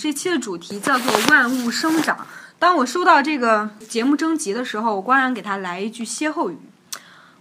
[0.00, 2.26] 这期的主题叫做“万物生长”。
[2.58, 6.58] 当我收到这个节目征集的时候，我光想给他来一句歇后语：“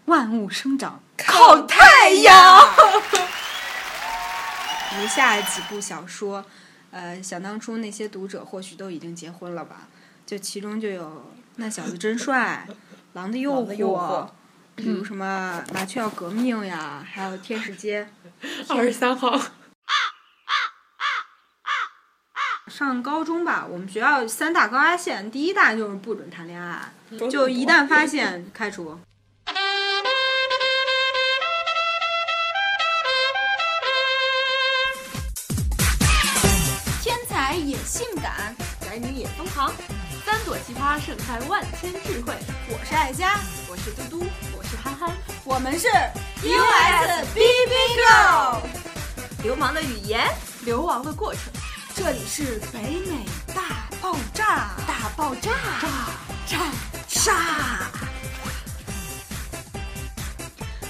[0.05, 2.61] 万物生长靠太阳。
[4.95, 6.45] ”如下几部小说，
[6.91, 9.87] 呃，想当初那些读者或许都已经结婚了吧？
[10.23, 11.03] 就其中就有
[11.55, 12.67] 《那小子真帅》
[13.13, 13.75] 《狼的诱惑》，
[14.75, 18.07] 比如什么《麻雀要革命》呀，还有《天使街》。
[18.75, 19.41] 二十三号。
[22.75, 26.91] 上高中吧，我们学校三大高压线，第一大就是不准谈恋爱，
[27.29, 28.97] 就一旦发现开除。
[37.03, 39.71] 天才也性感，宅女也疯狂，
[40.25, 42.33] 三朵奇葩盛开万千智慧。
[42.69, 44.25] 我是爱佳，我是嘟嘟，
[44.57, 45.87] 我是憨憨，我们是
[46.41, 48.57] US BB Girl。
[49.43, 50.27] 流氓的语言，
[50.65, 51.41] 流亡的过程。
[51.95, 55.87] 这里是北美大爆炸，大爆炸，炸
[56.47, 56.57] 炸
[57.07, 57.35] 炸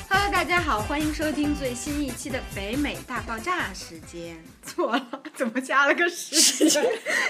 [0.10, 4.42] ！Hello，大家好，欢迎收听最新一期的北美大爆炸时间。
[4.64, 5.06] 错了，
[5.36, 6.82] 怎么加了个时间？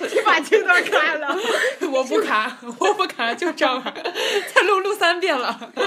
[0.01, 1.35] 你把这段卡了？
[1.91, 3.83] 我不卡，我不卡，就这样，
[4.53, 5.73] 再录录三遍了。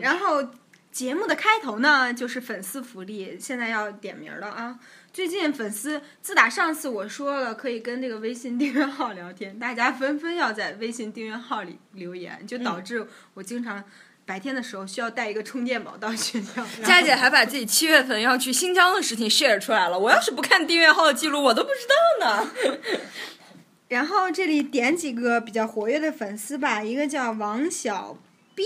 [0.00, 0.48] 然后
[0.92, 4.78] 节目的开头呢，就是粉丝福利，现在要点名了啊！
[5.12, 13.82] 最近粉丝自打上次我说了可以跟这个微信订阅号聊天，大家纷纷要在微信订阅号里留言，就导致我经常
[14.24, 16.64] 白天的时候需要带一个充电宝到学校。
[16.84, 22.50] 佳姐还把自己七月份要去新疆的事情 share 出来了，我要是不看订阅号的记录，我都不知道呢。
[23.88, 28.16] 然后这里点几个比较活跃的粉丝吧，一个叫王小
[28.54, 28.64] 彪。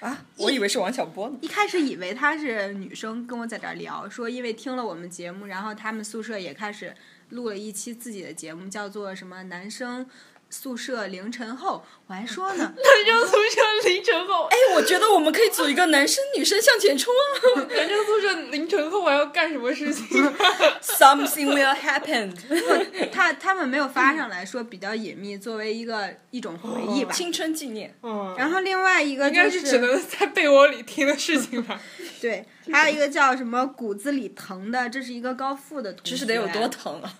[0.00, 1.38] 啊，我以为是王小波呢。
[1.40, 6.94] 一开始以为她是女生，跟我在这儿聊，说因为听了我们节目，然后他们宿舍也开始
[7.30, 10.06] 录了一期自己的节目，叫做什么“男生
[10.50, 11.84] 宿舍凌晨后”。
[12.08, 17.66] 我还说呢， 男生宿舍凌晨后，哎，我觉得我们可以组一个男生女生向前冲啊！
[17.68, 20.06] 男生宿舍凌晨后我要干什么事情？
[20.80, 22.32] Something will happen。
[23.10, 27.92] 他他们没有发上来说比较隐秘，作为一个一种回忆吧，青春纪念。
[28.04, 31.80] 嗯，然后另外一个应该是只能在被窝里听的事情吧。
[32.20, 36.10] 对，还有一个叫什么骨子里疼的，这是一个高富的同学。
[36.10, 37.18] 这是得有多疼啊！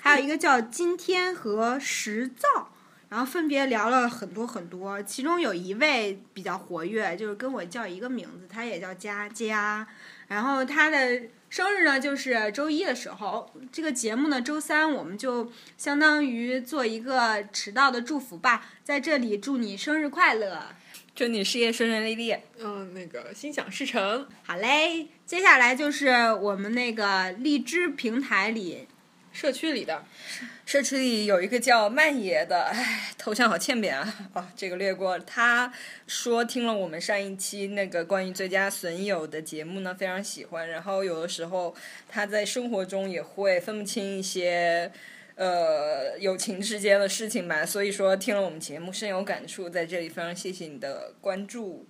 [0.00, 2.70] 还有一个叫今天和石造，
[3.08, 9.86] 然后分别聊了很多很多，其中有一位比较活跃，就是跟我叫一个名字，他也叫佳佳，
[10.28, 20.62] 然后他的生日呢就是周一的时候，这个节目呢周三我们就相当于做一个迟到的祝福吧，在这里祝你生日快乐。
[21.16, 22.36] 祝你事业顺顺利利。
[22.58, 24.28] 嗯，那个心想事成。
[24.44, 28.86] 好嘞，接下来就是我们那个荔枝平台里
[29.32, 30.04] 社区里的
[30.66, 34.28] 社区里有一个叫曼爷的，唉，头像好欠扁啊！
[34.34, 35.18] 啊，这个略过。
[35.20, 35.72] 他
[36.06, 40.68] 说听了我们上一期那个关于最佳损友的节目呢，非常喜欢。
[40.68, 41.74] 然后有的时候
[42.10, 44.92] 他在生活中也会分不清一些。
[45.36, 51.86] 呃，友情之间的事情吧，所以说听了我们节目深有感触，在这里非常谢谢你的关注。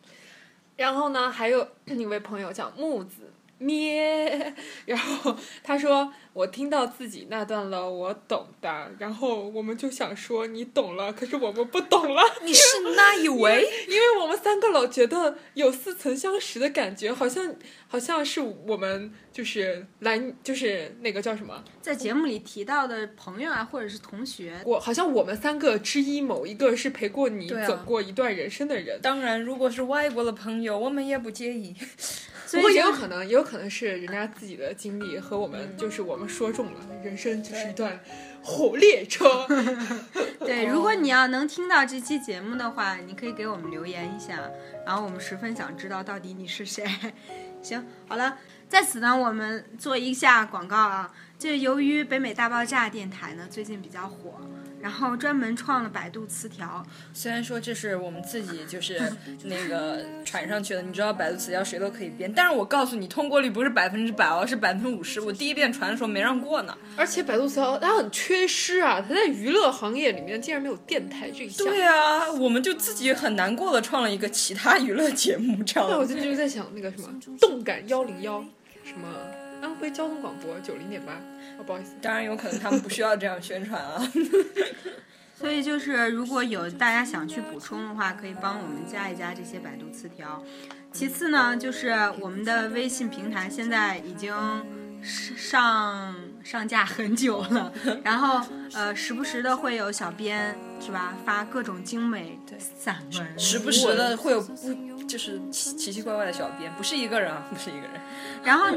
[0.77, 8.93] 然后呢，还有 一位朋友叫木子 咩，然后他说我听到自己那段了，我懂的。
[8.99, 12.23] 然后我们就想说你懂了，可是我们不懂了。
[12.43, 13.67] 你是那一位？
[13.89, 17.55] 因为我们三个老觉得有似曾相识的感觉，好像
[17.89, 29.01] 好像是我们就是来就是那个叫什么，在节目里提到的朋友啊，或者是同学，我好像我们三个之一某一个是陪过你啊走过一段人生的人。
[29.01, 31.75] 当然，如果是外国的朋友，我们也不介意。
[32.53, 38.01] 不过也有可能，也有可能是人家自己的经历和我们就是我们说中了，人生就是一段
[38.43, 39.47] 火列车。
[40.41, 44.41] 对，如果你要能听到这期节目的话，你可以给我们留言一下，
[44.87, 46.85] 然后我们十分想知道到底你是谁。
[47.63, 51.13] 行，好了，在此呢，我们做一下广告啊。
[51.39, 54.41] 这由于北美大爆炸电台呢最近比较火，
[54.87, 56.81] 然后专门创了百度词条，
[57.13, 59.03] 虽然说这是我们自己就是
[59.43, 65.21] 那个传上去的，你知道百度词条谁都可以编，但是我告诉你，通过率不是百分之百哦，是百分之五十。
[65.21, 66.79] 我第一遍传的时候没让过呢。
[66.97, 71.67] 而且百度词条它很缺失啊，它在娱乐行业里面竟然没有电台这一项。
[71.67, 75.91] 对啊，我们就自己很难过的创了一个其他娱乐节目，这样。
[75.91, 77.09] 那我就就在想那个什么
[77.41, 78.39] 动感幺零幺，
[78.85, 79.09] 什么
[79.61, 81.21] 安徽交通广播九零点八，
[81.59, 84.01] 哦不好意思，当然有可能他们不需要这样宣传啊。
[85.39, 90.43] 所以就是如果有大家想去补充的话，可以帮我们加一加这些百度词条。
[90.93, 94.35] 其次呢，就是我们的微信平台现在已经
[95.03, 97.71] 上上架很久了，
[98.03, 98.41] 然后
[98.73, 107.91] 呃，时不时的会有小编是吧发各种精美散文，时不时的会有不就是奇奇奇怪怪的小编，不是一个人啊，不是一个人。
[108.43, 108.75] 然后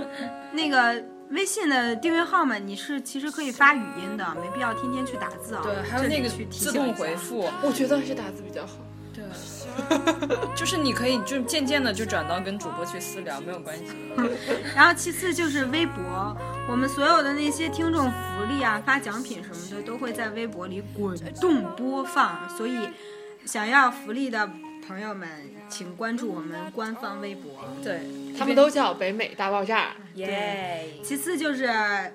[0.52, 5.62] 那个微信的订阅号嘛，你是其实可以发语音的，没必要天天去打字啊。
[5.64, 7.16] 对，还有那个去提自动回。
[7.16, 8.78] 复，我觉得是打字比较好。
[9.14, 9.24] 对，
[10.56, 13.86] 就是你可以就渐渐的就转到跟主播去私聊，没有关系。
[14.76, 16.36] 然后其次就是微博，
[16.70, 22.48] 我们所有的那些听众福利啊、发奖品什么的，都会在微博里滚动播放。
[22.58, 22.90] 所以，
[23.46, 24.50] 想要福利的
[24.88, 25.28] 朋友们，
[25.68, 27.52] 请关注我们官方微博。
[27.84, 28.02] 对，
[28.40, 29.96] 他们都叫北美大爆炸。
[30.16, 31.70] 耶，其次就是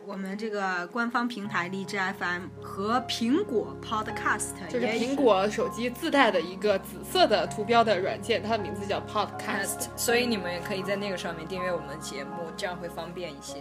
[0.07, 9.87] 我们这个官方平台荔枝 FM 和苹果 Podcast，就是苹果手机自带的一个紫色的图标的软件，它的名字叫 Podcast。
[9.97, 13.59] 所以你们也可以在那个上面订阅我们的节目，这样会方便一些。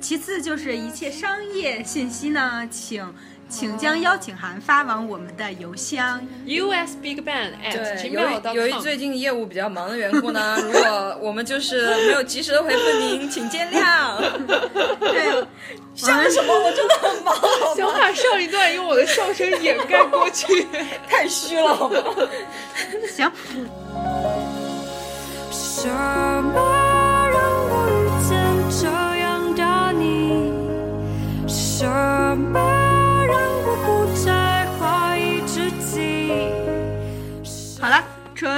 [0.00, 3.04] 其次就是一切商业信息呢，请
[3.48, 6.20] 请将邀请函发往我们的邮箱。
[6.46, 8.54] US Big Bang at 对，由 gmail.com。
[8.54, 14.16] 于由于最近业务比较忙的缘故呢，如果我们就是没有及时的回复您，请见谅。
[15.00, 15.46] 对，
[15.94, 16.52] 像什么？
[16.52, 17.34] 我真的很忙，
[17.74, 20.66] 想把上一段用我的笑声掩盖过去。
[21.08, 21.96] 太虚了，好吗？
[23.16, 23.30] 行，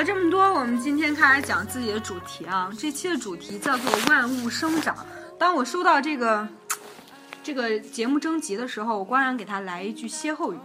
[0.00, 2.70] 了，这么多，我们今天开始讲自己的主题啊。
[2.78, 4.96] 这期的主题叫做“万物生长”。
[5.38, 6.48] 当我收到这个
[7.44, 10.56] 这个节目征集的时候，我光然给他来一句歇后语：“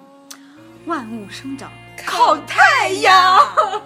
[0.88, 1.70] 万物生长
[2.06, 3.38] 靠太阳。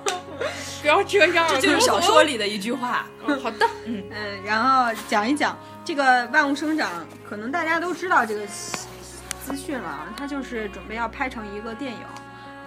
[0.81, 3.07] ”不要这样，这就是小说里的一句话。
[3.25, 3.37] 嗯。
[3.41, 4.03] 好的，嗯，
[4.45, 6.91] 然后讲一讲这个万物生长，
[7.27, 11.99] 可能大家都知道这个资讯了啊，它就是准备要拍成一个电影，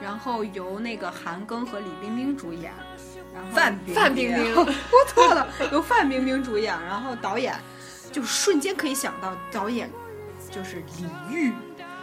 [0.03, 2.73] 然后由那个韩庚和李冰冰主演，
[3.33, 4.55] 然后范冰范冰冰。
[4.57, 7.55] 我错了，由范冰冰主演，然后导演
[8.11, 9.89] 就瞬间可以想到导演
[10.51, 11.53] 就是李玉，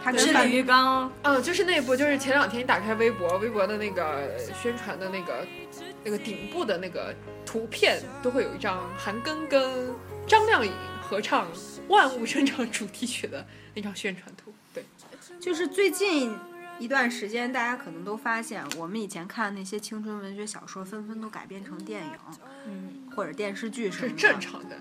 [0.02, 5.46] 他跟范是李玉刚，嗯，就是那部，就是前两天你打开微博，微博的那个宣传的那个
[6.02, 7.14] 那个顶部的那个
[7.44, 9.94] 图片，都会有一张韩庚跟
[10.26, 11.46] 张靓颖合唱
[11.88, 14.52] 《万物生长》主题曲的那张宣传图。
[14.72, 14.84] 对，
[15.38, 16.34] 就是最近
[16.80, 22.12] 一段时间，大家可能都发现，我们以前看那些青春文学小说，纷纷都改编成电影，
[22.66, 24.14] 嗯，或者电视剧什么是。
[24.14, 24.76] 正常的，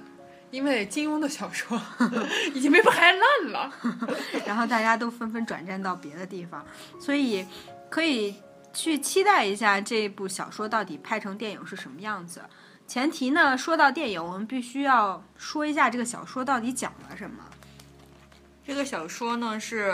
[0.49, 1.79] 因为金庸的小说
[2.55, 3.73] 已经被拍烂了。
[4.47, 6.65] 然后大家都纷纷转战到别的地方，
[6.99, 7.45] 所以
[7.89, 8.33] 可以
[8.73, 12.41] 去期待一下这部小说到底拍成电影是什么样子。
[12.87, 17.43] 前提呢，说到电影，我们必须要说一下这个小说到底讲了什么。
[18.69, 19.91] 这个小说呢是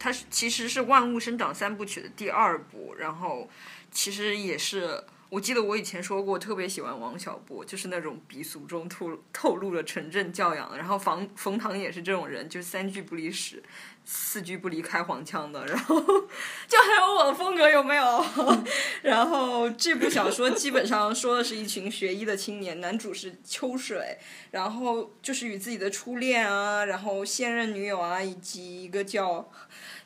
[0.00, 3.48] 它其实是《万物生长》三部曲的第二部，然后
[3.92, 10.78] 其实也是我记得我以前说过，特别喜欢王小波，就是那种鼻俗中透透露了城镇教养的。
[10.78, 13.62] 然后冯冯唐也是这种人，就三句不离十，
[14.04, 15.66] 四句不离开黄腔的。
[15.66, 18.26] 然后就很有我的风格，有没有？
[19.02, 24.18] 然后这部小说基本上说的是一群学医的青年，男主是秋水，
[24.52, 29.50] 然后就是与自己的初恋啊，然后现任女友啊，以及一个叫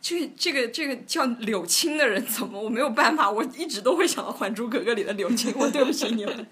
[0.01, 6.47] 这个这个这个叫柳青的人，怎么我没有办法，我一直都会想到《还珠格格》里的柳青，我对不起你们，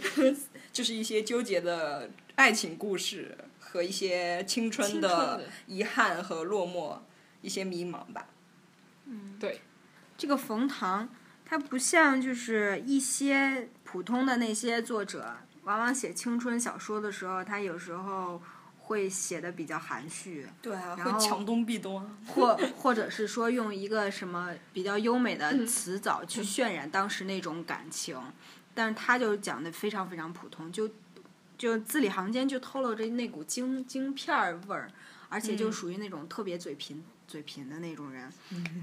[0.72, 6.98] 就是一些纠结的爱情故事和一些青春的的遗憾和落寞，
[7.40, 8.26] 一些迷茫吧。
[9.06, 9.36] 嗯。
[9.40, 9.62] 对，
[10.18, 11.08] 这个冯唐，
[11.46, 18.42] 他不像就是一些普通的那些作者，往往写青春小说的时候，他有时候
[18.84, 22.06] 会写的比较含蓄，对啊，然后会强东壁东啊。
[22.28, 28.20] 或或者是说用一个什么比较优美的词藻去渲染当时那种感情，
[28.74, 30.90] 但是他就讲的非常非常普通，就
[31.56, 34.90] 就字里行间就透露着那股京京片儿味儿，
[35.28, 38.30] 而且就属于那种特别嘴贫嘴贫的那种人。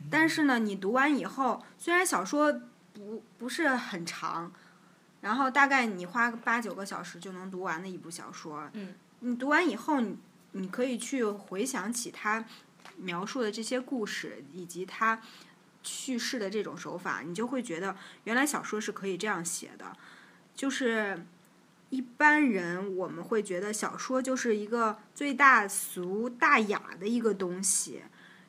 [0.09, 2.51] 但是呢，你读完以后，虽然小说
[2.93, 4.51] 不不是很长，
[5.21, 10.17] 然后大概你花个八九个小时就能读完的一部小说，嗯，你读完以后，你
[10.51, 12.43] 你可以去回想起他
[12.97, 15.21] 描述的这些故事，以及他
[15.83, 19.95] 叙事的这种手法，你就会觉得原来小说是可以这样写的。
[20.55, 21.25] 就是
[21.89, 28.01] 一般人我们会觉得小说就是一个最大俗大雅的一个东西，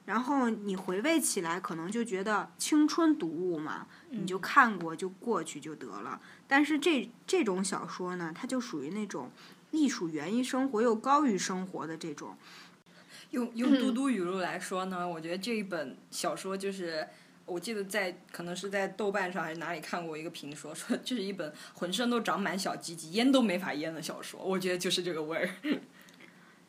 [0.07, 6.21] 然后你回味起来可能就觉得青春读物嘛，你就看过就过去就得了。
[6.49, 9.31] 但是这这种小说呢，它就属于那种
[9.73, 12.37] 艺术源于生活又高于生活的这种。
[13.31, 17.09] 用用嘟嘟语录来说呢，我觉得这一本小说就是，
[17.47, 24.39] 我记得在可能是在豆瓣上还是哪里看过一个评说，说这是一本浑身都长满小鸡鸡，烟都没法烟的小说。
[24.39, 25.49] 我觉得就是这个味儿。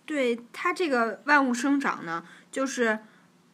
[0.05, 2.99] 对它这个万物生长呢，就是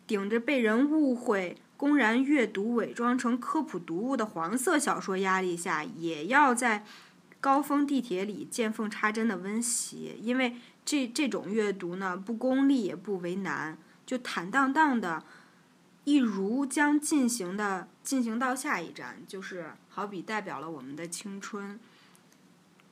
[0.05, 6.85] 顶着被人误会、公然阅读、伪装成科普读物的黄色小说压力下，也要在
[7.41, 15.23] 高峰地铁里见缝插针的温习，因为这这种阅读呢，不功利也不为难，就坦荡荡的，
[16.03, 21.79] 一如将进行的进行到下一站，就是好比代表了我们的青春。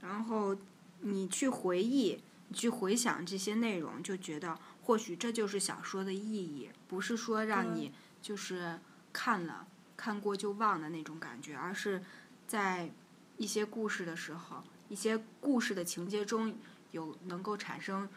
[0.02, 0.56] 然后
[1.02, 8.80] 你去回忆，你去回想这些内容，就觉得或许这就是小说的意义，不是说让你就是
[9.12, 12.04] 看了看过就忘的那种感觉，而是
[12.48, 12.92] 在
[13.38, 16.56] 一些故事的时候，一些故事的情节中
[16.92, 18.08] 有能够产生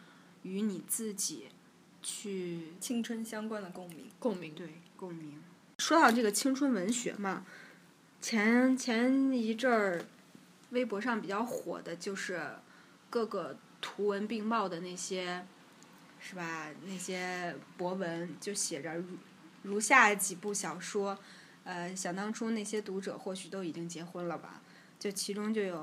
[0.43, 1.49] 与你自己
[2.01, 4.09] 去青春相关的共鸣。
[4.19, 4.53] 共鸣。
[4.55, 5.41] 对共鸣。
[5.77, 7.45] 说到这个青春文学嘛，
[8.19, 10.05] 前前一阵儿
[10.71, 12.41] 微博上比较火的就是
[13.09, 15.45] 各个图文并茂的那些，
[16.19, 16.69] 是吧？
[16.85, 19.05] 那些博文就写着如
[19.63, 21.17] 如下几部小说，
[21.63, 24.61] 呃，想当初那些读者或许都已经结婚了吧？
[25.01, 25.75] 就其中就有《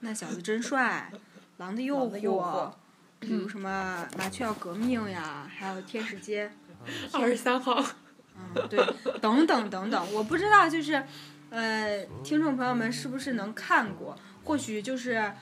[0.00, 1.12] 那小子真帅》
[1.58, 2.72] 《狼的诱惑
[3.20, 6.48] 比如什么《麻雀要革命》呀，还有《天使街》。
[7.12, 7.84] 二十三号，
[8.34, 8.82] 嗯，对，
[9.20, 11.04] 等等等等，我不知道，就是，
[11.50, 14.16] 呃，听众朋友们是不是能看过？
[14.44, 15.34] 或许就是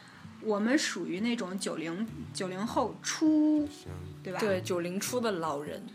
[0.43, 3.69] 我们属于那种九零九零后初，
[4.25, 4.41] 对吧？。
[4.41, 5.87] 对，九零初的老人，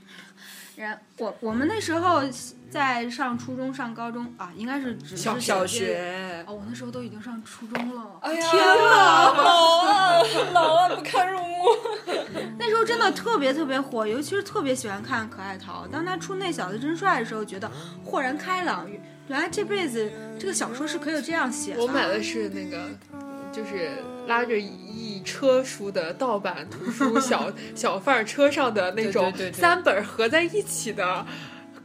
[0.84, 2.22] 然我我们那时候
[2.70, 6.44] 在上初中、上高中啊，应该是只是小小学。
[6.48, 8.20] 哦，我那时候都已经上初中了。
[8.22, 9.34] 哎呀，天哪！
[9.34, 10.22] 老啊，
[10.53, 11.46] 老啊，不堪入目。
[12.60, 15.88] 那时候真的特别特别火，尤其是特别喜欢看可爱淘。
[15.88, 17.70] 当他出那小子真帅的时候，觉得
[18.03, 18.88] 豁然开朗，
[19.27, 21.82] 原来这辈子这个小说是可以这样写的。
[21.82, 22.89] 我买的是那个，
[23.51, 31.25] 就是拉着一车书的盗版图书小 小贩儿车上的那种三本合在一起的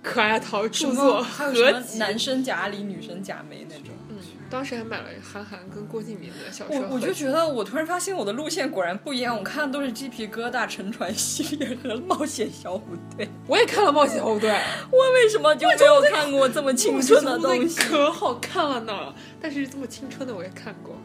[0.02, 1.98] 可爱淘著作合集。
[1.98, 3.94] 男生贾里，女生贾梅那种。
[4.08, 4.16] 嗯，
[4.48, 7.00] 当时还买了韩寒跟郭敬明的小说我我。
[7.00, 9.36] 就觉得，我突然发现我的路线果然不一样。
[9.36, 13.28] 我看的都是鸡皮疙瘩、沉船系列和冒险小虎队。
[13.46, 14.50] 我也看了《冒险小虎队》，
[14.90, 17.78] 我为什么就没有看过这么青春的东西？
[17.80, 19.14] 可好看了呢。
[19.40, 20.96] 但是这么青春的我也看过，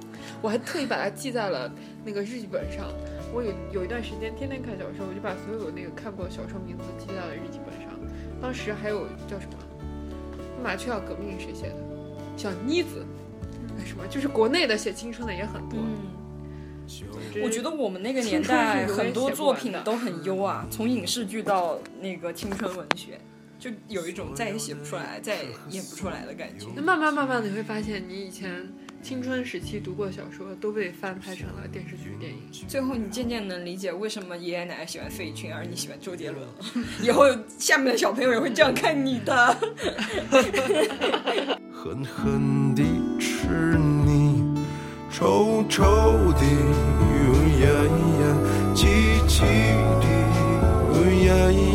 [0.45, 1.71] 我还特意把它记在了
[2.05, 2.85] 那个日记本上。
[3.33, 7.89] 我有有一段时间天天看小说，我就把所有那个看过的小说名字记在了日记本上。
[8.39, 9.57] 当时还有叫什么
[10.63, 11.77] 《麻雀要革命》谁写的？
[12.37, 13.03] 小妮子，
[13.79, 14.05] 哎什么？
[14.07, 15.79] 就是国内的写青春的也很多。
[15.79, 23.19] 嗯，我觉得我们那个年代 很多作品都很优啊，从影视剧到那个青春文学，
[23.57, 26.67] 就有一种再也写不出来、再也演不出来的感觉。
[26.75, 28.71] 那慢慢慢慢的你会发现，你以前
[29.05, 32.39] 青春时期读过的小说都被翻拍成了电视剧、电影。
[32.67, 36.53] 最后，你渐渐能理解为什么爷爷奶奶喜欢费玉清，而你喜欢周杰伦了。
[37.03, 37.25] 以后
[37.59, 39.57] 下面的小朋友也会这样看你的。
[41.71, 42.83] 狠狠地
[43.19, 44.43] 吃你，
[45.11, 45.83] 臭臭
[46.33, 47.69] 的，哎呀
[48.21, 48.25] 呀，
[48.73, 48.87] 气
[49.27, 49.43] 气
[50.01, 50.07] 的，
[50.95, 50.97] 哎
[51.27, 51.29] 呀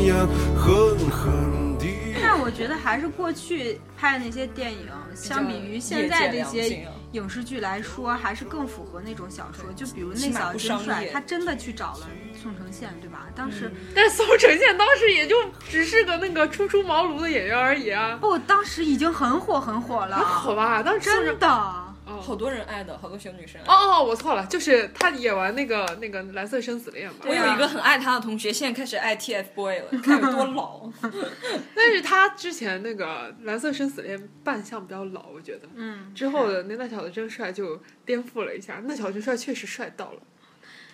[0.09, 1.95] 呀，狠狠地。
[2.21, 9.73] 但我觉得还是过去拍的那些电影，相比于现在这些影视剧来说，还是更符合那种小说。
[9.75, 12.07] 就比如那小子真帅，他真的去找了
[12.41, 13.27] 宋承宪，对吧？
[13.35, 15.37] 当时、但宋承宪当时也就
[15.69, 18.17] 只是个那个初出茅庐的演员而已啊。
[18.21, 21.90] 不，当时已经很火很火了，还好吧，当时真的。
[22.19, 23.61] 好多人爱的，好多小女生。
[23.63, 27.19] 哦哦，我错了，就是他演完那个那个蓝色生死恋嘛。
[27.27, 30.91] 我有一个很爱他的同学，现在开始爱 TFBOY 了， 看有多老。
[31.75, 35.69] 但是他之前那个蓝色生死恋扮相比较老，我觉得。
[35.75, 40.21] 嗯，之后的那那小子真帅就颠覆了一下，那小子真帅确实帅到了。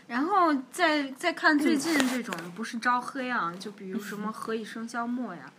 [0.06, 5.52] 然后再再看最近这种 不是招黑啊，就比如什么《何以笙箫默》呀，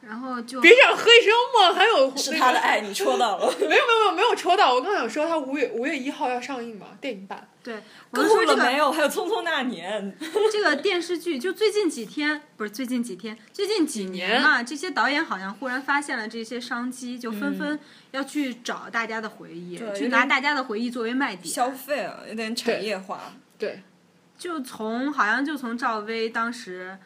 [0.00, 3.52] 然后就别讲何以笙箫，还有是那个他的爱，你戳到了。
[3.60, 7.46] 没有没有没有没有戳到，我刚想说他五月五月一号要上映嘛，电影版。
[7.62, 8.90] 对，我是说这个够了没有？
[8.90, 10.16] 还有《匆匆那年》。
[10.50, 17.78] 这个电视剧就最近几天，不是最近几天，最近几年嘛，这些导演好像忽然发现了这些商机，就纷纷
[18.12, 21.46] 要去找大家的回忆，对去拿大家的回忆作为卖点。
[21.46, 23.34] 消费啊，有点产业化。
[23.58, 23.82] 对，
[24.38, 26.96] 就从好像就从赵薇当时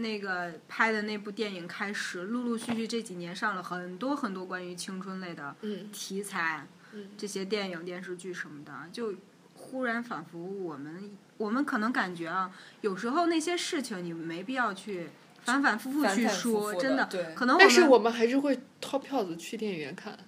[0.00, 9.14] 那个拍的那部电影开始，陆陆续续这几年上了很多很多关于青春类的嗯题材，嗯这些电影、电视剧什么的，就
[9.54, 15.08] 忽然仿佛我们我们可能感觉啊，有时候那些事情你没必要去
[15.44, 20.18] 反反复复去反反复说，复真的对可能但是我们还是会掏票子去电影院看，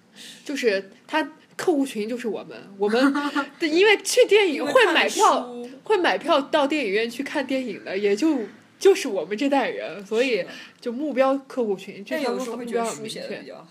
[0.45, 1.23] 就是他
[1.55, 3.13] 客户群就是我们，我们
[3.59, 5.53] 对因为去电影会买票，
[5.83, 8.39] 会买票到电影院去看电影的，也就
[8.83, 10.45] 就是我们这代人，所以
[10.81, 13.47] 就目标客户群，这但条路有时候会觉得目标很明书写的比确。
[13.47, 13.67] 较好。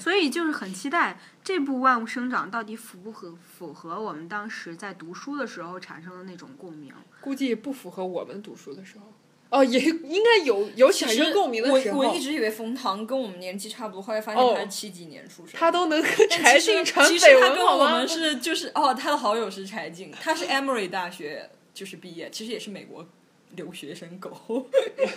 [0.00, 6.92] 所以就是很期待这部《万物生长》到底符不符符合我们当时在读书的时候产生的那种共鸣。
[7.20, 9.12] 估计不符合我们读书的时候。
[9.48, 15.54] 哦，也应该有有产生共鸣的时候我我一，直以为冯唐跟我们年纪差不多，后来发现哦他是七几年出生。
[15.54, 18.06] 他都能跟柴静传其实绯闻好他跟我们吗？
[18.06, 23.06] 是就是哦，他的好友是柴静，他是 Emory 大学就是毕业，其实也是美国
[23.56, 24.68] 留学生狗。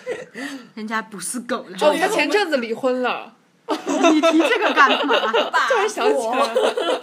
[0.75, 3.35] 人家不是狗了，哦，他前阵子离婚了，
[3.67, 5.15] 你提这个干嘛？
[5.67, 7.01] 突然想起来了。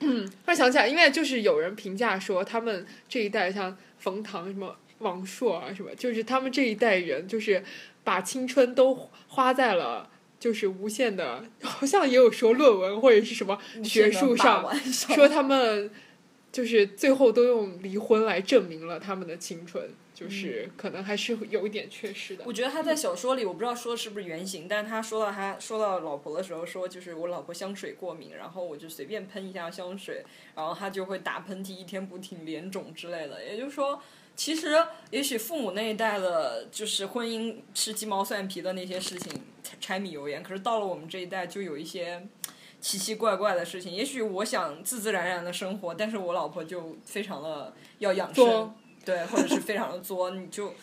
[0.00, 7.62] 嗯，突然想起来，因为就是有人评价说，他们这一代像冯唐什么王朔啊什么，就是他们这一代人，就是
[8.02, 10.10] 把青春都花在了。
[10.40, 15.90] 就是无限的，好像也有说论文或者是什么学术上，说他们
[16.58, 22.42] 就是最后都用离婚来证明了他们的青春，就是可能还是有一点缺失的。
[22.44, 30.24] 我觉得他在小说里，我不知道说的是不是原型，但是他说到他说到老婆的时候说，就是我老婆香水过敏，然后我就随便喷一下香水，
[30.56, 33.44] 然后他就会打喷嚏，一天不停，脸肿之类的。
[33.44, 34.02] 也就是说，
[34.34, 34.74] 其实
[35.12, 39.32] 也许父母那一代的，就是婚姻吃鸡毛蒜皮的那些事情，
[39.78, 42.26] 柴米油盐，可是到了我们这一代，就有一些。
[42.80, 50.74] 奇奇怪怪的事情，也许我想自自然然的生活，但是我老婆就非常的要养生，对，或者是非常的作，你就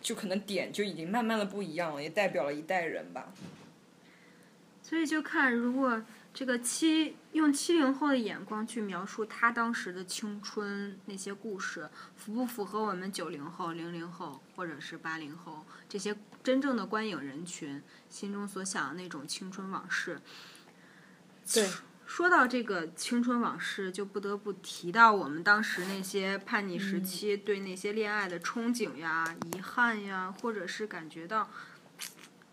[0.00, 3.32] 就可能点就已经慢慢的不一样了，也代表了一代人吧。
[4.82, 6.02] 所以就看如果
[6.34, 20.18] 这个七用七零后的眼光去描述他当时的青春那些故事，符不符合我们九零后、零零后或者是八零后这些真正的观影人群心中所想的那种青春往事？
[21.54, 21.66] 对，
[22.06, 31.48] 说到这个青春往事，就不得不提到我们当时那些叛逆时期对那些恋爱的憧憬呀、遗憾呀，或者是感觉到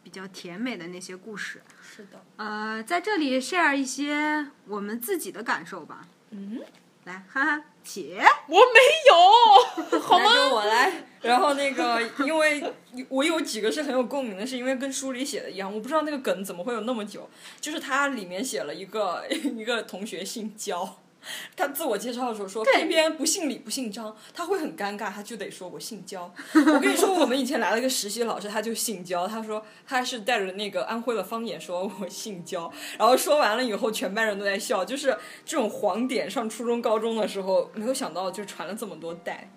[0.03, 1.61] 比较甜美的那些故事。
[1.81, 6.07] 是的，呃，在这里 share 一些我们自己的感受吧。
[6.31, 6.61] 嗯，
[7.05, 8.15] 来，哈哈，且
[8.47, 10.49] 我没有， 好吗？
[10.53, 10.91] 我来。
[11.21, 12.63] 然后那个， 因为
[13.09, 17.29] 我有几个是很有共鸣的，是因为跟书里写的一样，我不知道那个梗怎么会有那么久。
[17.59, 20.97] 就是它里面写了一个 一个同学姓焦，
[21.55, 26.33] 他自我介绍的时候说偏偏不姓李不姓张，他会很尴尬，他就得说我姓焦。
[26.53, 39.51] 我跟你说，我们以前来了一个实习老师，他就姓焦，他说他是带着那个安徽的方言说我姓焦，然后说完了以后，全班人都在笑，就是这种黄点，上初中高中的时候，没有想到就传了这么多代。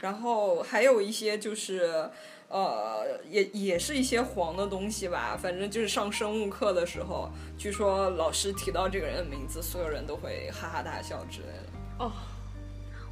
[0.00, 2.10] 然后还有一些就是，
[2.48, 5.36] 呃，也也是一些黄的东西吧。
[5.40, 12.04] 反正就是上生物课的时候，据说老师提到这个人的名字，所有人都会哈哈大笑之类的。
[12.04, 12.12] 哦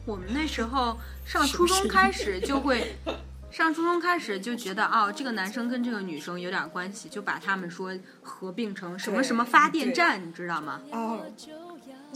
[0.04, 2.96] 我们那时候上初中开始就会，
[3.52, 10.80] 上初中开始就觉得哦，这个男生跟这个女生有点关系，就把他们说合并成什么什么发电站，你知道吗？
[10.90, 11.20] 哦，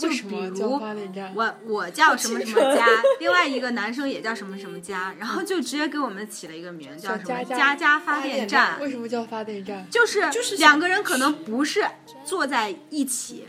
[0.03, 1.23] 为什么叫比如？
[1.35, 2.87] 我我叫什么什么家，
[3.19, 8.79] 另外一个男生也叫什么什么家，然后就直接给我们起了一个名，叫什么佳佳佳佳发电站。
[8.81, 9.87] 为什么叫发电站？
[9.91, 11.87] 就是就是两个人可能不是
[12.25, 13.47] 坐在一起，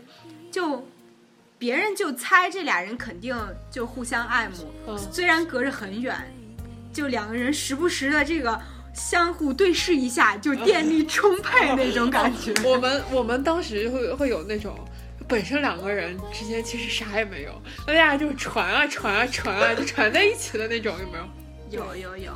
[0.50, 0.86] 就
[1.58, 3.36] 别人就猜这俩人肯定
[3.70, 6.16] 就互相爱慕，嗯虽然隔着很远，
[6.92, 8.58] 就两个人时不时的这个
[8.94, 12.54] 相互对视一下，就 电力充沛那种感觉。
[12.64, 14.74] 我们我们当时会会有那种。
[15.28, 21.28] 本身两个人之间其实啥也没有，那大家就传啊传啊传啊，就传在一起的那种，有没有？
[21.70, 22.32] 有有有，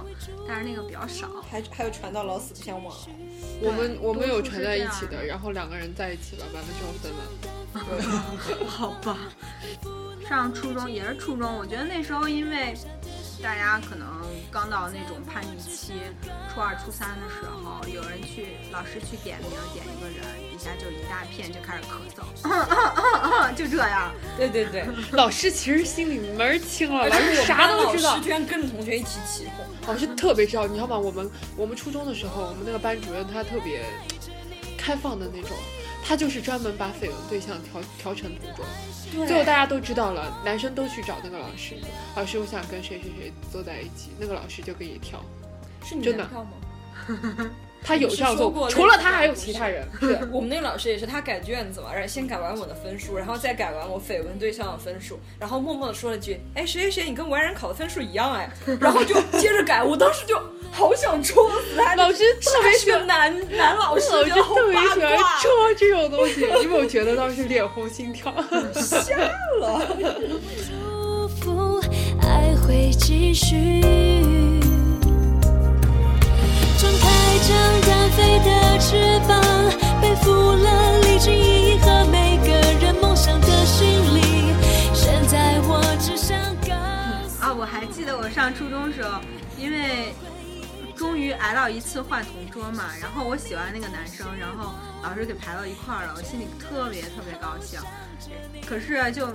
[0.46, 1.26] 但是那个比较少。
[1.50, 3.14] 还还有传到老死不相往来。
[3.62, 8.66] 我们我们有传在一起的，然后两个人在一起了，完了之后分了。
[8.68, 9.16] 好吧，
[10.28, 12.74] 上初中也是初中，我觉得那时候因为
[13.42, 14.07] 大家可能
[14.52, 15.94] 刚到那种叛逆期，
[16.55, 21.98] 初二、初三的时候，有人去老师去点名点一个人，底下就一大片就开始咳
[22.40, 24.14] 嗽， 就这样。
[24.37, 28.22] 对对对，老师其实心里门儿清了，老师啥都知道老师。
[28.22, 29.66] 居然跟着同学一起起哄。
[29.88, 30.96] 老师特别知道，你知道吗？
[30.96, 33.85] 我们我们初中的时候，我们那个班主任他特别
[34.78, 35.57] 开放的那种，
[36.05, 38.65] 他就是专门把绯闻对象调调成同桌。
[39.27, 41.77] 最后大家都知道了，男生都去找那个老师，
[42.17, 45.23] 老师我想跟谁谁谁坐在一起，那个老师就给你挑。
[45.85, 46.47] 是你真的吗？
[47.85, 49.87] 他有这样做过，除了他还有其他人。
[50.01, 58.49] 对，我们那个老师也是，他改卷子嘛，然后先改完我的分数，然后再改完我绯闻对象的分数，然后默默的说了句：“哎，谁谁谁，你跟完人考的分数一样哎。”
[58.81, 60.40] 然后就接着改，我当时就
[60.71, 61.95] 好想戳死他。
[61.97, 66.40] 老师特别是喜欢，个男男老师，老师觉得好特别喜欢戳这种东西。
[66.62, 68.33] 因为我觉得当时脸红心跳？
[68.75, 69.16] 瞎
[69.61, 69.97] 了。
[70.66, 71.81] 祝福，
[72.21, 73.83] 爱会继续。
[77.42, 79.42] 张单飞的翅膀，
[80.00, 84.55] 背负了历经意义和每个人梦想的心理。
[84.94, 86.38] 现在我只想
[87.40, 89.20] 啊，我还记得我上初中时候，
[89.59, 90.14] 因为
[90.94, 97.81] 终于挨到一次换同桌嘛，然后我喜欢那个男生，然后老师给排到一块儿了，我心里特别特别高兴。
[98.64, 99.26] 可是就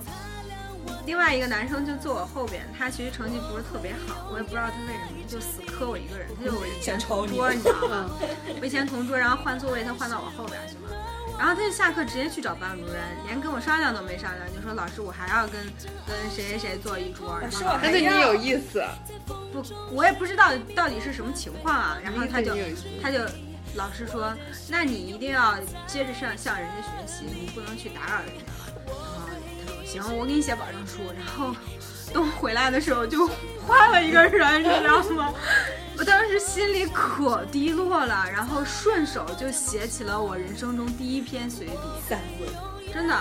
[1.06, 8.10] 另外一个男生就坐我后边，他其实成绩不是特别好，我也不知道他为什么就死磕我一个人，他就我以前同桌，你知道吗？
[8.62, 10.92] 我以前同桌，然后换座位，他换到我后边去了。
[11.38, 12.96] 然后他就下课直接去找班主任，
[13.26, 15.62] 连跟我商量都没商量，就说老师我还要跟
[16.08, 17.40] 跟谁谁谁坐一桌。
[17.40, 18.84] 然后老师是我还他对你有意思，
[19.54, 21.98] 不，我也不知道到底是什么情况啊。
[22.04, 22.56] 然后他就
[23.00, 23.20] 他就
[23.76, 24.34] 老师说，
[24.68, 28.67] 那你一定要接着上向人家学习，你不能去打扰人家了。
[29.88, 31.02] 行，我给你写保证书。
[31.18, 31.56] 然后
[32.14, 33.28] 等我回来的时候就
[33.66, 35.34] 换了一个人，你知道吗？
[35.98, 41.74] 我当时心里可低落了，然后顺手就写起了我人生中第一篇随笔，
[42.08, 43.16] 散文，真的。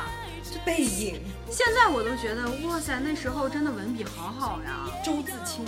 [0.49, 4.87] 这背影，现在我都觉得，哇塞，那时候真的文笔好好呀。
[5.05, 5.67] 周自清，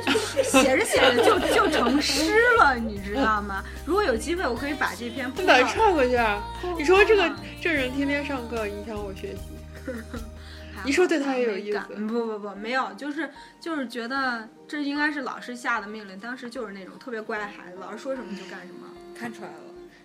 [0.42, 3.62] 写着写着就就成诗了，你知道吗？
[3.84, 6.42] 如果有机会，我可以把这篇你把它铺到串过去啊！
[6.78, 7.30] 你说这个
[7.60, 9.55] 这人天天上课影响我学习，
[10.84, 18.86] 你说对他也有意思不不不，没有，就是就是觉得这应该是老师下的命令，当时就是那种特别乖的孩子，老师说什么就干什么。
[19.18, 19.54] 看出来了，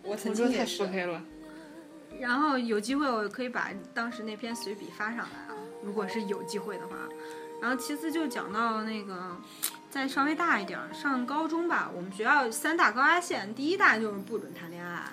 [0.04, 0.91] 我曾经也是腹。
[0.91, 1.22] 黑了。
[2.20, 6.96] 然后有机会我可以把当时那篇随笔发上来啊，如果是有机会的话。
[7.62, 9.38] 然后其次就讲到那个，
[9.89, 15.04] 再稍微大一点，上高中吧，我们学校三大高压线，第一大就是不准谈恋爱，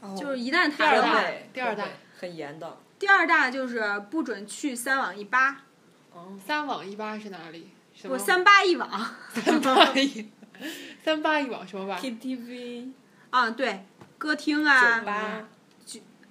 [0.00, 1.84] 哦就是一旦第二大谈了，对第二大
[2.18, 2.78] 很严的。
[2.98, 5.62] 第二大就是不准去三网一八，
[6.44, 7.70] 三网一八是哪里？
[7.94, 8.88] 什么不三八一网
[9.34, 10.30] 三八一，
[11.04, 12.92] 三八一网什么吧？KTV、
[13.30, 13.84] 啊，对，
[14.18, 15.48] 歌厅啊酒，吧、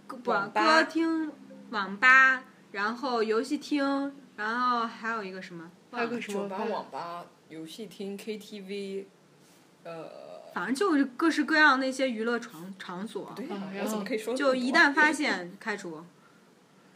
[0.07, 1.31] 歌不歌厅、
[1.71, 9.05] 网吧，然后游戏厅，然后还有一个什么，还有个什么酒吧、网吧、游戏厅、KTV，
[9.83, 10.09] 呃，
[10.53, 14.53] 反正就是各式各样那些娱乐场场所，对然后我怎么可以说就？
[14.55, 16.03] 一旦发 现开除。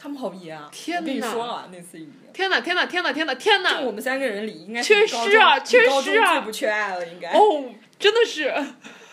[0.01, 0.67] 他们好严啊！
[0.71, 1.99] 天我跟你说了那次。
[2.33, 2.59] 天哪！
[2.59, 2.87] 天哪！
[2.87, 3.13] 天哪！
[3.13, 3.35] 天哪！
[3.35, 3.79] 天哪！
[3.79, 7.33] 就我们三个人里，应该缺失啊缺失啊最不缺爱了，应该。
[7.33, 8.51] 哦，真的是，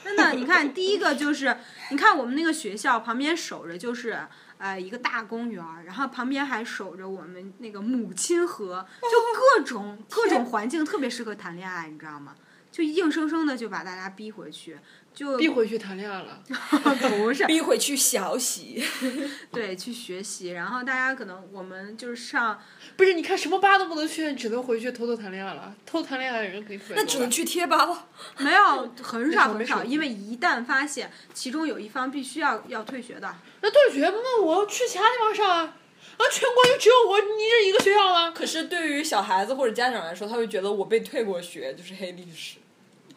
[0.02, 1.58] 真的，你看第一个就是，
[1.90, 4.18] 你看我们那个学校旁边守着就是。
[4.58, 12.34] 呃，一个大公园，然后旁边还守着我们那个母亲河，就各种各种环境特别适合谈恋爱，你知道吗？
[12.72, 14.76] 就硬生生的就把大家逼回去，
[15.14, 16.40] 就逼回去谈恋爱了。
[17.18, 18.82] 不是逼回去学习，
[19.52, 22.60] 对去学习，然后大家可能我们就是上
[22.96, 25.74] 不是，你看什么吧都不能去，只能回去偷偷谈恋爱了。
[25.84, 26.96] 偷谈恋爱的人肯定特别。
[26.96, 28.06] 那只能去贴吧了。
[28.38, 35.74] 没有很少很少，因为一旦发现其中有一方必须要要退学的，那退学，那我要去其他地方上啊。
[36.16, 38.32] 啊，全国就只有我你这一个学校吗？
[38.32, 42.56] 可是对于小孩子或者家长来说，他会觉得我被退过学就是黑历史。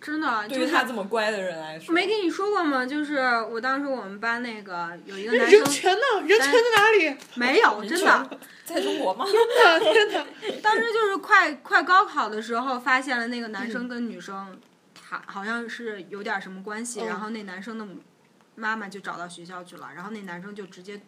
[0.01, 2.83] 真的对于就是他这么乖的人来说，没跟你说过吗？
[2.83, 3.19] 就是
[3.51, 6.27] 我当时我们班那个有一个男生人权呢？
[6.27, 7.17] 人权在哪里？
[7.35, 9.25] 没有，真的，在中国吗？
[9.25, 9.79] 天哪！
[9.79, 10.25] 天哪！
[10.63, 14.59] 当时就是快快高考的时候，发现了那个男生跟女生，
[15.07, 17.85] 他好像是有点什么关系，嗯然后那男生的
[18.55, 20.99] 妈妈就找到学校去了，然后那男生就直接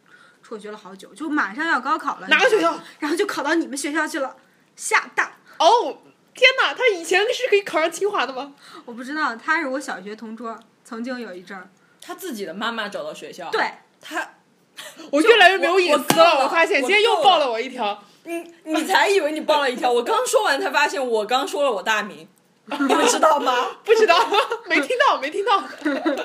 [0.44, 2.80] 辍学了好久，就马上要高考了，哪个学校？
[3.00, 4.36] 然后就考到你们学校去了，
[4.76, 5.32] 厦大。
[5.58, 5.98] 哦，
[6.34, 6.74] 天哪！
[6.74, 8.54] 他以前是可以考上清华的吗？
[8.86, 11.70] 我不知道，他是我小学同桌，曾经有一阵儿。
[12.02, 13.62] 他自己的妈妈找到学校，对，
[14.02, 14.36] 他，
[15.12, 16.02] 我越来越没有隐私了。
[16.02, 18.04] 我够了我发现今天又爆了我一条。
[18.26, 22.28] 你你才以为你爆了一条，我刚说完才发现我刚说了我大名，
[22.66, 23.68] 你们知道吗？
[23.84, 24.18] 不知道，
[24.68, 25.64] 没听到，没听到。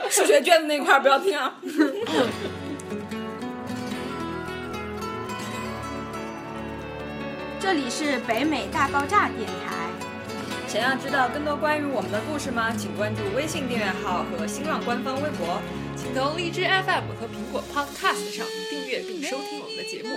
[0.09, 1.55] 数学卷子那块儿不要听啊。
[7.61, 9.78] 这里是北美大爆炸电台。
[10.68, 12.70] 想要知道更多关于我们的故事吗？
[12.76, 15.62] 请关注微信订阅号和新浪官方微博，
[15.96, 20.11] 请从荔枝 FM 和苹果 Podcast 上订阅并收听我们的节目。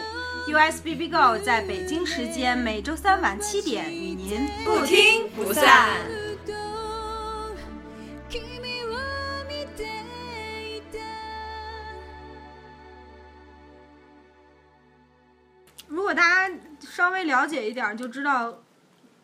[0.52, 5.90] USBB Go 在北京时间每周三晚七点与您不听不散。
[15.88, 18.62] 如果大家稍微了解一点，就知道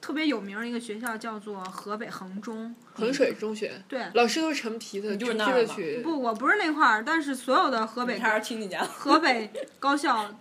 [0.07, 2.73] 特别有名儿的一个学校叫做河北衡中。
[2.93, 6.01] 衡水中学，对，老师都是陈皮的，就是陈那儿。
[6.01, 8.87] 不，我不是那块儿，但是所有的河北他是听你讲。
[8.87, 10.33] 河北高校，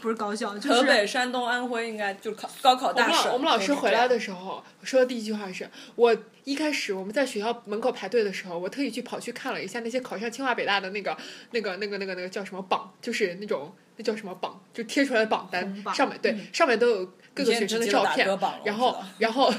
[0.00, 3.32] 不是高校，就是河北、山东、安徽应该就考高考我们老大省。
[3.32, 4.18] 我们老师回来的。
[4.18, 11.16] 时候说的第一句话是：我一开始我们在学校门口排队的时候，我特意去跑去看了一下那些考上清华北大的那个
[11.50, 18.26] 那个那个那个那个叫什么榜，就是那种那叫什么榜，就贴出来的榜单榜上面对上面都有各个学生的照片，
[18.64, 19.52] 然后然 后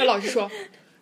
[0.00, 0.50] 那老师说。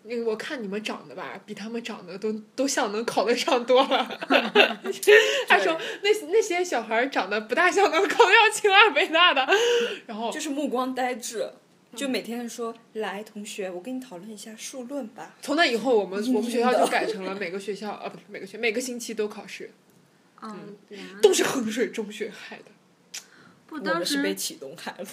[0.07, 4.21] 那个我看你们长得吧，比他们长得都都像能考得上多了。
[5.49, 9.49] 他说那那些小孩长得不大像能考得上清华北大的，
[10.07, 11.51] 然后就是目光呆滞，
[11.97, 15.35] 就每天说：“来，同学，我跟你讨论一下数论吧。
[15.41, 19.71] 从那以后，我们我们学校就改成了每个学校啊，不是每个学每个星期都考试，
[20.43, 20.77] 嗯，
[21.23, 22.65] 都是衡水中学害的。
[23.67, 25.07] 不，当时被启东害了。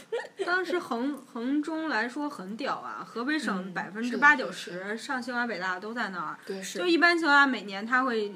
[0.46, 6.38] 当时衡衡中来说很屌啊，河北省嗯百分之八九十上清华北大都在那儿。
[6.46, 8.34] 对，就一般情况下每年他会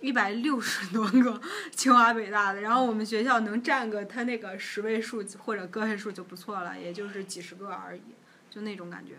[0.00, 1.40] 一百六十多个
[1.74, 8.02] 清华北大的，然后我们学校能占个他那个十位数或者个位数就不错了，也就是几十个而已，
[8.48, 9.14] 就那种感觉。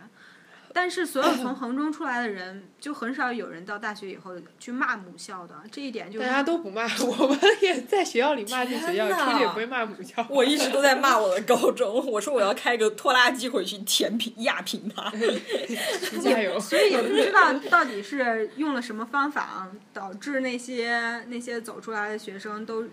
[0.74, 10.26] 但是所有从衡中出来的人，就很少有人到大学以后去骂母校的，这一点就大家都不骂， 我们也在学校里骂进学校，出去也不会骂母校。
[10.30, 15.12] 我一直都在骂我的高中，我说我要开个拖拉机回去填平压平它。
[16.22, 16.60] 加油！
[16.60, 22.86] 所以也不知道到底是用了什么方法啊，导致那些那些走出来的学生都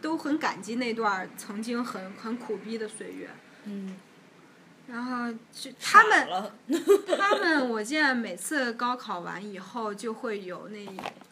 [0.00, 3.28] 都很感激那段曾经很很苦逼的岁月。
[3.64, 3.96] 嗯，
[4.88, 6.28] 然后就他们，
[7.18, 10.86] 他们，我见每次高考完以后，就会有那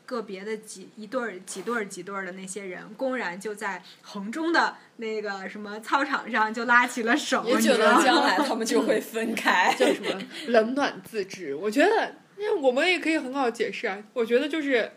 [0.04, 9.72] 个别的几一对儿、几对儿、几对儿的那些人，公然就在衡中的那个什么操场上就拉起了手，也觉得将来他们就会分开。
[9.78, 11.54] 叫什么冷暖自知？
[11.54, 14.02] 我觉得，因为我们也可以很好解释啊。
[14.12, 14.90] 我觉得就是，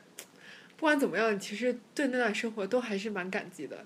[0.76, 3.84] 不管怎么样，其实对那段生活都还是蛮感激的。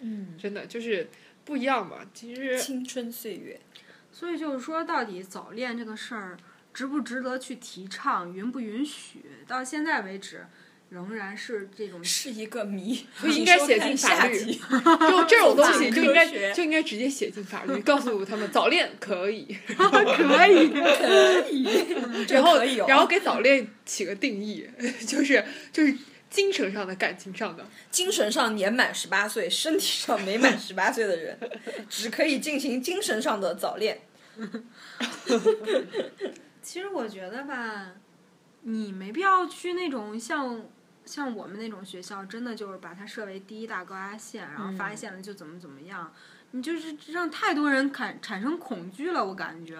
[0.00, 1.08] 嗯，真的就是
[1.44, 1.98] 不一样嘛。
[2.12, 3.60] 其实青春岁月，
[4.16, 6.36] 所以就是说，到底早恋这个事儿
[6.72, 10.46] 值不值得去提倡，允不允许，到现在为止
[10.90, 20.68] 仍然是这种是一个谜， 不应该写进法律就这种东西 就应该就应该直接写进法律，告诉他们早恋可以， 可以。
[20.68, 21.66] 可以，
[22.28, 24.64] 然后然后给早恋起个定义，
[25.04, 25.92] 就是就是
[26.34, 27.64] 精神上的、感情上的。
[27.92, 31.38] 精神上年满十八岁，身体上没满 十八岁的人，
[31.88, 34.00] 只可以进行精神上的早恋。
[36.60, 37.92] 其实我觉得吧，
[38.62, 40.60] 你没必要去那种像
[41.04, 46.12] 像我们那种学校，真的就是把它设为第一大高压线，然后发现了就怎么怎么样。
[46.50, 49.76] 你就是让太多人产产生恐惧了，我感觉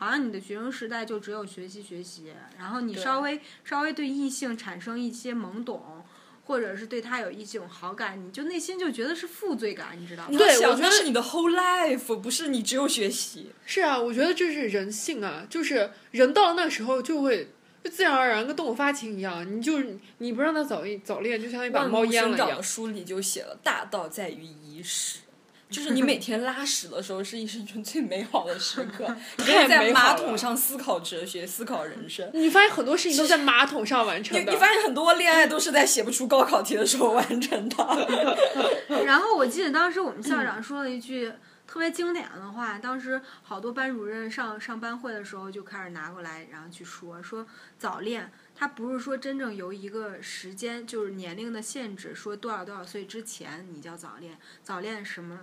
[0.00, 6.02] 好像你的学生时代就只有学习学习，然后你稍微稍微对异性产生一些懵懂，
[6.46, 10.38] 或者是对他有一种好感，你就内心就觉得是负罪感，你知道吗？
[10.38, 13.50] 对我觉得是你的 whole life，不是你只有学习。
[13.66, 17.50] 是啊，我觉得这是人性啊，就是人到了那时候就会。
[17.82, 22.62] 就自然而然跟动物发情一样，你就是你不让他早一早恋，就相当于把猫阉了一样的。
[22.62, 25.20] 书里就写了，大道在于伊始。
[25.70, 29.06] 就是你每 天拉屎的时候是一生中最美好的时刻，
[29.38, 32.28] 你可以在马桶上思考哲学、思考人生。
[32.34, 34.44] 你发现很多事情都在马桶上完成的。
[34.44, 38.36] 你你发现很多恋爱都是在写不出高考题的时候完成的。
[39.06, 41.32] 然后我记得当时我们校长说了一句
[41.66, 47.46] 特别经典的话，当时好多班主任上上班会的时候就开始拿过来，然后去说说
[47.78, 55.38] 早恋，它不是说真正由一个时间就是年龄的限制，说多少多少岁之前你叫早恋，早恋什么？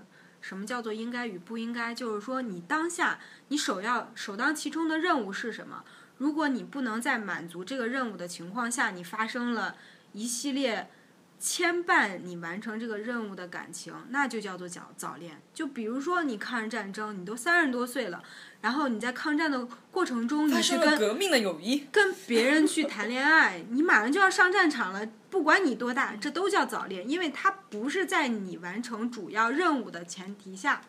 [0.48, 1.94] 什么叫做应该与不应该？
[1.94, 5.84] 就是说，你当下你首要首当其冲的任务是什么？
[6.20, 9.76] 如果你不能在满足这个任务的情况下，你发生了
[10.14, 10.90] 一系列
[11.38, 15.42] 牵绊你完成这个任务的感情，那就叫做早早恋。
[15.54, 18.24] 就比如说你抗日战争，你都三十多岁了，
[18.62, 21.88] 然后你在抗战的过程中，你是跟革命的友谊。
[21.92, 30.82] 跟别人去谈恋爱，你马上就要上战场了，不管你多大，这都叫早恋，因为它不是在你完成主要任务的前提下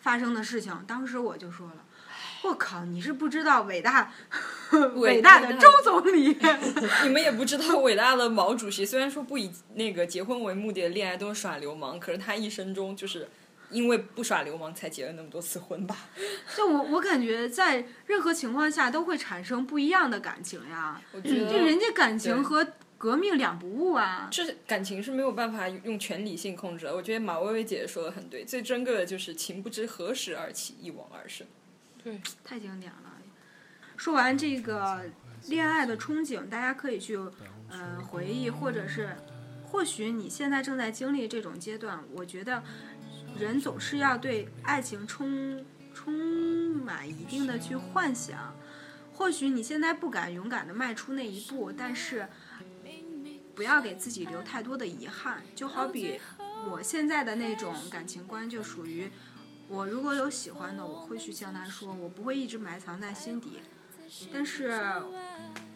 [0.00, 0.84] 发生的事情。
[0.86, 1.76] 当时我就说了。
[2.44, 2.84] 我靠！
[2.84, 4.12] 你是不知道伟大
[4.96, 6.36] 伟大的周总理，
[7.04, 13.28] 你们也不知道伟大的毛主席， 虽然说不以那个结婚为目的的恋爱都是耍流氓，可是他一生中就是
[13.72, 15.96] 因为不耍流氓才结了那么多次婚吧。
[16.56, 21.00] 就我我感觉在任何情况下都会产生不一样的感情呀。
[21.12, 22.66] 我觉得就人家感情和
[22.98, 24.28] 革命两不误啊。
[24.30, 26.94] 这感情是没有办法用全理性控制的。
[26.94, 31.46] 我觉得马薇薇姐姐说的很对，最珍贵的就是情不知何时而起，一往而深。
[32.02, 32.98] 对，太经典了。
[33.96, 35.00] 说完这个
[35.46, 37.16] 恋爱的憧憬，大家可以去
[37.68, 39.16] 呃回忆，或者是
[39.64, 42.02] 或许你现在正在经历这种阶段。
[42.12, 42.62] 我觉得
[43.38, 45.64] 人总是要对爱情充
[45.94, 46.12] 充
[46.84, 48.54] 满一定的去幻想。
[49.14, 52.26] 或许你现在不敢勇敢的迈出那一步，但是
[53.54, 55.42] 不要给自己留太多的遗憾。
[55.54, 56.18] 就好比
[56.68, 59.10] 我现在的那种感情观，就属于
[59.68, 63.60] 我如果有喜欢的，我会去向他说，我不会一直埋藏在心底。
[64.32, 64.80] 但是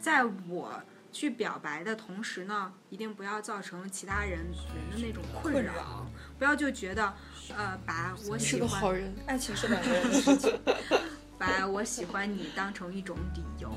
[0.01, 6.07] 在我去表白的同时呢，一定不要造成其他人人的那种困扰，
[6.39, 7.15] 不要就觉得
[7.57, 9.15] 呃把我喜欢个好人。
[9.27, 10.53] 爱情是两个人的事情。
[11.39, 13.71] 把我喜欢你当成一种理由，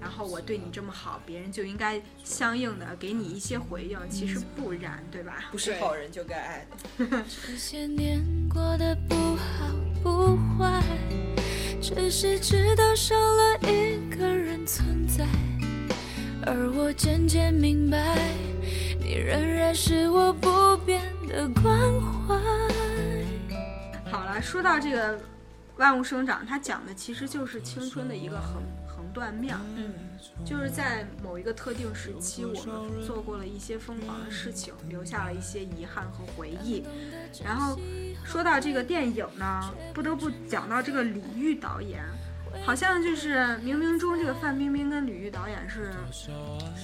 [0.00, 3.98] 然后我对你这么好，别人就应该相应的给你一些回应。
[4.08, 5.44] 其实不然，对吧？
[5.50, 7.22] 不是好人就该爱的。
[7.46, 9.68] 这些年过得不好
[10.02, 10.82] 不坏，
[11.82, 15.26] 只是知道少了一个人存在，
[16.46, 18.16] 而我渐渐明白，
[18.98, 21.78] 你仍然是我不变的关
[22.26, 22.81] 怀。
[24.40, 25.18] 说到这个
[25.76, 29.60] 万物生长，它讲的其实就是青春的一个横横断面儿。
[29.76, 29.92] 嗯，
[30.44, 36.84] 就是在某一个特定时期，我们做过了一些疯狂的事情，留下了一些遗憾和回忆。
[37.44, 37.78] 然后
[38.24, 42.04] 说到这个电影呢，不得不讲到这个李玉导演，
[42.64, 45.90] 好像就是冥冥中这个范冰冰跟李玉导演是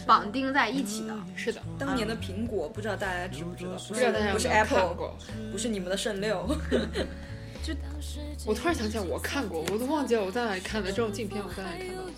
[0.06, 1.14] 绑定在一起的。
[1.36, 3.72] 是的，当年的苹果，不知道大家知不知道？
[3.72, 5.14] 不不知道大家不是 Apple，
[5.52, 6.48] 不是你们的圣六。
[8.46, 10.90] 我突然想起来，我看过，我都忘记了我在哪里看的。
[10.90, 12.12] 这种镜片我在哪里看到的？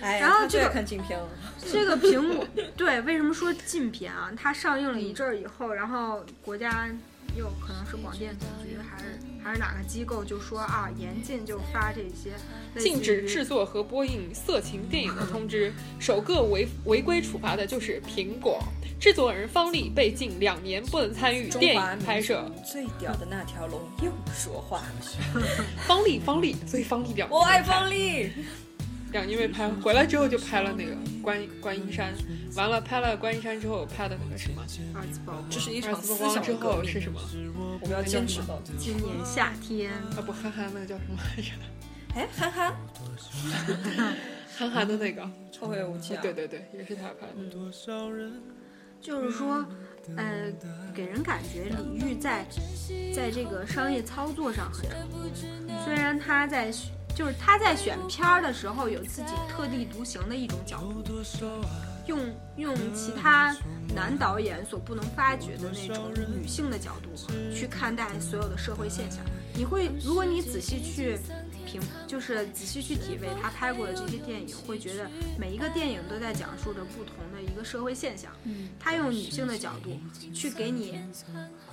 [0.00, 1.28] 哎呀，然后这个看镜片了。
[1.70, 2.46] 这个屏幕，
[2.76, 4.32] 对，为什么说禁片啊？
[4.36, 6.88] 它上映了一阵儿以后，然后国家
[7.36, 12.32] 又可能是广电总局还是还是哪个机构就说啊，严禁就发这些
[12.78, 18.62] 禁止制作和播映色情电影的通知，首个违违规处罚的就是苹果。
[18.98, 22.50] 制作人方丽被禁两年，不能参与电影拍摄。
[22.64, 25.42] 最屌的那条龙又说话了，
[25.86, 28.32] 方丽，方丽，所以方丽两年我爱方丽。
[29.16, 32.12] 两年没拍，回来之后就拍了那个观观音山，
[32.54, 35.44] 完了拍了观音山之后拍的那个什么二次曝光。
[35.48, 37.18] 这是一场思次曝光之后是什么？
[37.80, 38.60] 我们要坚持到。
[38.78, 41.50] 今年夏天， 啊不，憨憨那个叫什么来着？
[42.14, 42.74] 哎，憨憨，
[44.54, 45.22] 憨憨的那个，
[45.58, 46.20] 后会无期啊！
[46.20, 47.50] 对对对，也是他拍的。
[49.00, 49.64] 就是说，
[50.16, 50.52] 呃，
[50.94, 52.46] 给人感觉李玉在
[53.14, 55.20] 在这个商业操作上很成功。
[55.84, 61.22] 虽然他在选就是他在选片儿的时候有自己特立独行的一种角度，
[62.06, 62.20] 用
[62.58, 63.56] 用其他
[63.94, 67.08] 男导演所不能发掘的那种女性的角度
[67.54, 69.24] 去看待所有的社会现象。
[69.54, 71.18] 你会，如果你仔细去
[71.64, 78.30] 评，就是仔细去体味他拍过的这些电影，会觉得每一个电影都在讲述着不同的一个社会现象。
[78.44, 79.98] 嗯，他用女性的角度
[80.34, 81.00] 去给你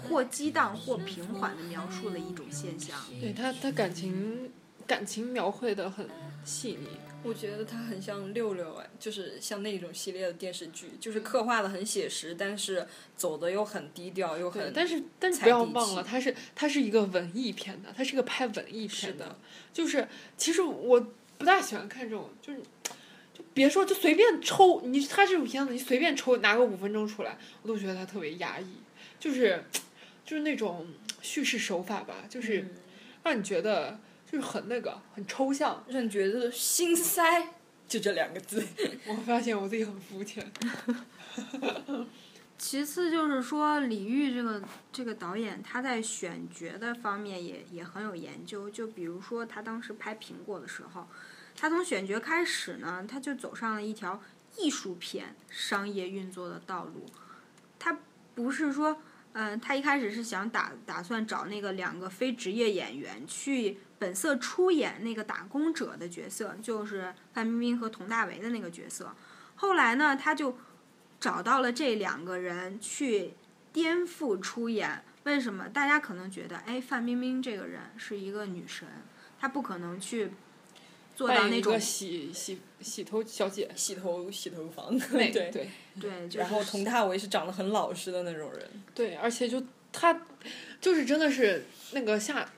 [0.08, 2.98] 或激荡或平缓的描述了一种现象。
[3.20, 4.50] 对他，他感情
[4.86, 6.08] 感情描绘的很
[6.44, 6.88] 细腻。
[7.24, 19.38] 我觉得他很像六六哎，就是像那种系列的电视剧，就是刻画的很写实，但是走的又很低调，又，很但是但是不要忘了，它是它是一个文艺片的，它是个拍文艺片是的，
[19.72, 21.00] 就是其实我
[21.38, 22.60] 不大喜欢看这种，就是
[23.34, 28.66] 就别说就随便抽你，他这种片子你随便抽拿个五分钟出来，我都觉得它特别压抑，
[29.18, 29.64] 就是
[30.26, 30.88] 就是那种
[31.22, 32.68] 叙事手法吧，就是
[33.24, 33.98] 让你觉得
[34.34, 35.84] 就是很那个很抽象。
[35.88, 37.54] 让你觉得心塞，
[37.88, 38.66] 就这两个字。
[39.06, 40.52] 我发现我自己很肤浅。
[42.58, 48.68] 其次就是说，李玉这个这个导演，他在选角的方面也也很有研究。
[48.68, 51.08] 就比如说，他当时拍《苹果》的时候，
[51.56, 54.20] 他从选角开始呢，他就走上了一条
[54.58, 57.06] 艺术片商业运作的道路。
[57.78, 58.00] 他
[58.34, 58.98] 不是说，
[59.34, 69.16] 嗯、他一开始是想打打算找那个两个非职业演员去本色出演那个打工者的角色，就是范冰冰和佟大为的那个角色。
[69.56, 70.58] 后来呢，他就
[71.22, 73.32] 找到了这两个人去
[73.72, 75.02] 颠覆出演。
[75.24, 75.70] 为什么？
[75.70, 78.86] 大家可能觉得，哎，范冰冰这个人是一个女神，
[79.40, 80.32] 她不可能去
[81.16, 85.70] 做到那种洗洗洗头小姐，洗头洗头房， 那对对
[86.02, 90.22] 对，就是然后佟大为是长得很老实的那种人，对，而且就他
[90.82, 92.50] 就是真的是那个下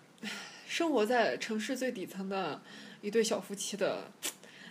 [0.75, 2.61] 生活在城市最底层的
[2.99, 4.11] 一对小夫妻的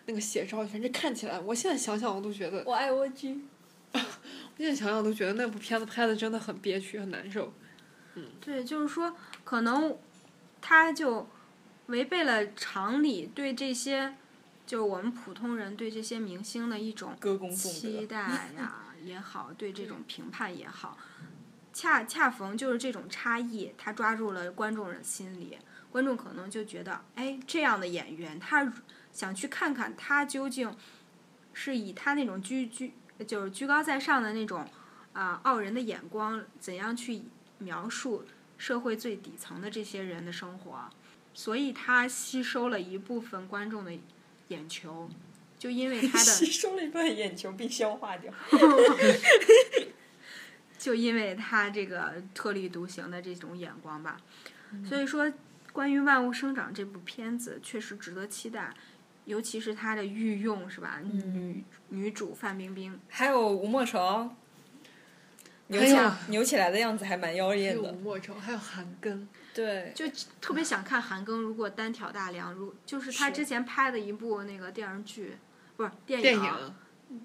[0.04, 3.40] 那个写照，反正看起来，我现在想想我都觉得，我爱蜗居。
[3.94, 3.98] 我
[4.58, 7.54] 现在想想都觉得那部片子拍的真的很憋屈，很难受。
[8.16, 9.96] 嗯对，就是说，可能
[10.60, 11.26] 他就
[11.86, 14.14] 违背了常理，对这些
[14.66, 17.16] 就是我们普通人对这些明星的一种。
[17.50, 18.18] 期待
[18.58, 20.98] 呀也好，对这种评判也好，
[21.72, 25.56] 恰恰逢就是这种差异，他抓住了观众的心理，
[25.94, 28.72] 观众可能就觉得，哎，这样的演员，他
[29.12, 30.76] 想去看看他究竟
[31.52, 32.92] 是以他那种居居
[33.28, 34.66] 就是居高在上的那种
[35.12, 37.22] 啊、傲人的眼光，怎样去
[37.58, 38.24] 描述
[38.58, 40.90] 社会最底层的这些人的生活，
[41.32, 43.92] 所以他吸收了一部分观众的
[44.48, 45.08] 眼球，
[45.56, 48.34] 就因为他的 吸收了一部分眼球并消化掉。
[50.76, 54.16] 就因为他这个特立独行的这种眼光吧，
[54.84, 55.32] 所以说
[55.74, 58.72] 关于《万物生长》这部片子确实值得期待，
[59.24, 61.00] 尤其是它的御用是吧？
[61.02, 64.30] 女女主范冰冰，还有吴莫愁，
[65.66, 67.96] 扭起来扭起来的样子还蛮妖艳的吴。
[67.96, 70.06] 莫愁，还有韩庚，对，就
[70.40, 75.36] 特别想看韩庚如果单挑大梁，如就是他之前拍的一部那个电视剧，
[75.76, 76.74] 不是电电影，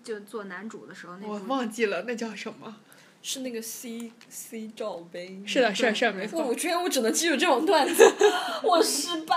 [0.02, 1.38] 就做男主的时候那我。
[1.42, 2.78] 忘记了那叫什么。
[3.22, 5.42] 是那个 C C 罩杯。
[5.46, 6.56] 是的，是的，是的，没错我错。
[6.56, 8.04] 居然我只能记住这种段子，
[8.64, 9.36] 我失败。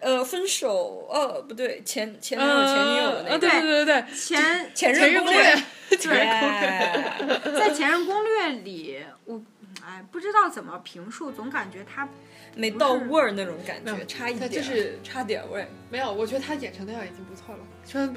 [0.00, 5.56] 呃，分手，呃，不对，前前男友前女友的那呃，个，对对对对，前前前任攻略在
[7.72, 9.40] 《前任攻略》 里，我
[9.84, 12.08] 哎不知道怎么评述，总感觉他
[12.56, 15.64] 没到味儿那种感觉，差一点就是差点味。
[15.88, 17.60] 没有，我觉得他演成那样已经不错了。
[17.84, 18.12] 虽然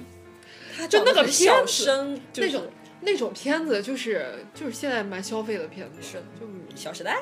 [0.76, 2.68] 他就那个小片子生，就是那种
[3.06, 6.46] 那种片子，就是就是现在蛮消费的片子，是就
[6.76, 7.14] 《小时代》，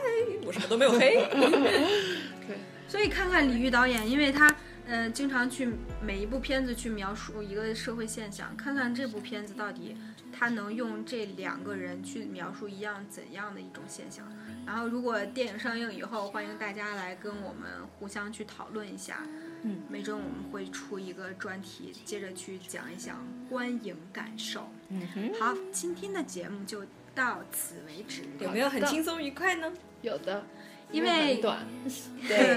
[0.46, 1.16] 我什么都没有黑。
[2.48, 2.58] 对
[2.88, 4.54] 所以看看李玉导演，因为他
[4.88, 5.70] 呃经常去
[6.02, 9.96] 每一部片子去描述一个社会现象，看看这部片子到底
[10.32, 14.26] 它能用这两个人去描述一样怎样的一种现象。
[14.66, 17.70] 然后如果电影上映以后，欢迎大家来跟我们
[18.00, 19.20] 互相去讨论一下。
[19.66, 24.70] 嗯，没准我们会出一个专题，接着去讲一讲观影感受。
[24.90, 28.24] 嗯哼，好，今天的节目就到此为止。
[28.40, 29.72] 有没有很轻松愉快呢？
[30.02, 30.46] 有的，
[30.94, 31.60] 因为短，
[32.26, 32.56] 对，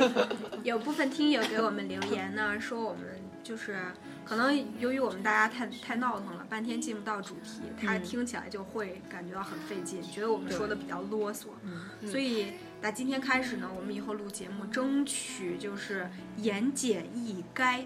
[0.63, 3.01] 有部分听友给我们留言呢，说我们
[3.43, 3.77] 就是
[4.25, 11.47] 可能由于我们大家太太闹腾了，半天进不到主题，他嗯听起来就会感觉到很费劲，觉得我们说的比较啰嗦。
[11.65, 12.09] 嗯。
[12.09, 17.85] 所以打今天开始呢，我们以后录节目争取就是言简意赅，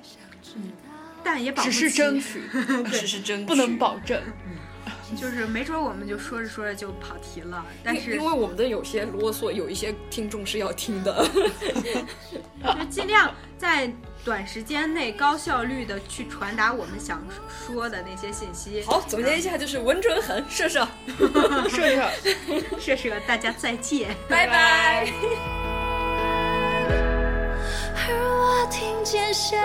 [0.56, 0.72] 嗯
[1.22, 2.40] 但也保不只是争取，
[2.90, 3.44] 只是争取。
[3.46, 4.20] 不能保证。
[5.16, 11.26] 就是没准我们就说着说着就跑题了，但是因因为我们的有些啰嗦，有一些听众是要听的。
[12.62, 13.90] 就尽量在
[14.24, 18.82] 短时间内高效率的去传达我们想说的那些信息。
[18.86, 20.86] 好，总结一下就是稳准狠，射 射，
[21.68, 21.96] 是
[22.78, 24.14] 是，射射，大家再见。
[24.28, 25.10] 拜拜。
[27.96, 29.56] 而我听见下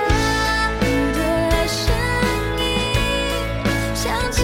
[0.82, 0.84] 雨
[1.14, 1.94] 的声
[2.60, 2.64] 音，
[3.96, 4.42] 想起